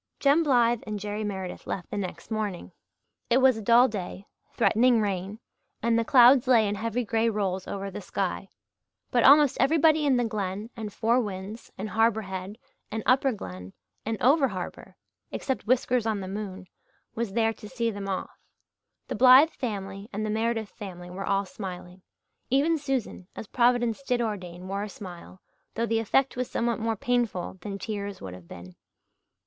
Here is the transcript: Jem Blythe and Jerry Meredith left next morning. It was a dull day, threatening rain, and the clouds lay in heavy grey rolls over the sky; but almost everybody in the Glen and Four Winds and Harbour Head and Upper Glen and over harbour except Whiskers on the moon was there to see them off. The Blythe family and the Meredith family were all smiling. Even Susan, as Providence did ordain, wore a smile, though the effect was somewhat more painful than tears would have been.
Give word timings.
Jem 0.19 0.41
Blythe 0.41 0.81
and 0.87 0.99
Jerry 0.99 1.23
Meredith 1.23 1.67
left 1.67 1.91
next 1.93 2.31
morning. 2.31 2.71
It 3.29 3.37
was 3.37 3.55
a 3.57 3.61
dull 3.61 3.87
day, 3.87 4.25
threatening 4.55 4.99
rain, 4.99 5.37
and 5.83 5.99
the 5.99 6.03
clouds 6.03 6.47
lay 6.47 6.67
in 6.67 6.73
heavy 6.73 7.05
grey 7.05 7.29
rolls 7.29 7.67
over 7.67 7.91
the 7.91 8.01
sky; 8.01 8.49
but 9.11 9.23
almost 9.23 9.57
everybody 9.59 10.03
in 10.07 10.17
the 10.17 10.25
Glen 10.25 10.71
and 10.75 10.91
Four 10.91 11.19
Winds 11.21 11.71
and 11.77 11.89
Harbour 11.91 12.21
Head 12.23 12.57
and 12.89 13.03
Upper 13.05 13.31
Glen 13.31 13.73
and 14.03 14.19
over 14.23 14.47
harbour 14.47 14.95
except 15.29 15.67
Whiskers 15.67 16.07
on 16.07 16.19
the 16.19 16.27
moon 16.27 16.65
was 17.13 17.33
there 17.33 17.53
to 17.53 17.69
see 17.69 17.91
them 17.91 18.07
off. 18.09 18.39
The 19.07 19.13
Blythe 19.13 19.51
family 19.51 20.09
and 20.11 20.25
the 20.25 20.31
Meredith 20.31 20.69
family 20.71 21.11
were 21.11 21.27
all 21.27 21.45
smiling. 21.45 22.01
Even 22.49 22.79
Susan, 22.79 23.27
as 23.35 23.45
Providence 23.45 24.01
did 24.01 24.19
ordain, 24.19 24.67
wore 24.67 24.81
a 24.81 24.89
smile, 24.89 25.43
though 25.75 25.85
the 25.85 25.99
effect 25.99 26.35
was 26.35 26.49
somewhat 26.49 26.79
more 26.79 26.95
painful 26.95 27.59
than 27.61 27.77
tears 27.77 28.19
would 28.19 28.33
have 28.33 28.47
been. 28.47 28.73